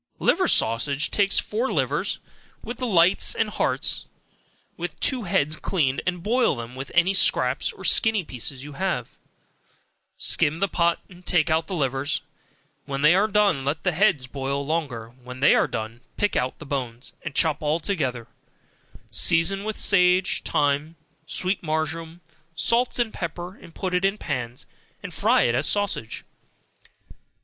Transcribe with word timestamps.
Liver 0.17 0.47
Sausage 0.47 1.11
Take 1.11 1.31
four 1.31 1.71
livers, 1.71 2.17
with 2.63 2.77
the 2.77 2.87
lights 2.87 3.35
and 3.35 3.51
hearts, 3.51 4.07
have 4.79 4.99
two 4.99 5.25
heads 5.25 5.55
cleaned, 5.57 6.01
and 6.07 6.23
boil 6.23 6.55
them 6.55 6.73
with 6.73 6.91
any 6.95 7.13
scraps, 7.13 7.71
or 7.71 7.83
skinny 7.85 8.23
pieces 8.23 8.63
you 8.63 8.73
have, 8.73 9.15
skim 10.17 10.59
the 10.59 10.67
pot, 10.67 11.01
take 11.25 11.51
out 11.51 11.67
the 11.67 11.75
livers 11.75 12.21
when 12.85 13.03
they 13.03 13.13
are 13.13 13.27
done, 13.27 13.57
and 13.57 13.65
let 13.65 13.83
the 13.83 13.91
heads 13.91 14.25
boil 14.25 14.65
longer, 14.65 15.09
when 15.23 15.39
they 15.39 15.53
are 15.53 15.67
done, 15.67 16.01
pick 16.17 16.35
out 16.35 16.57
the 16.57 16.65
bones, 16.65 17.13
and 17.21 17.35
chop 17.35 17.61
all 17.61 17.79
together, 17.79 18.27
season 19.11 19.63
with 19.63 19.77
sage, 19.77 20.41
thyme, 20.41 20.95
sweet 21.27 21.61
marjoram, 21.61 22.21
salt 22.55 22.97
and 22.97 23.13
pepper, 23.13 23.59
put 23.75 23.93
it 23.93 24.03
in 24.03 24.17
pans, 24.17 24.65
and 25.03 25.13
fry 25.13 25.43
it 25.43 25.53
as 25.53 25.67
sausage. 25.67 26.23